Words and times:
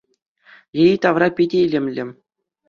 Йӗри-тавра 0.77 1.27
питӗ 1.35 1.57
илемлӗ. 1.65 2.03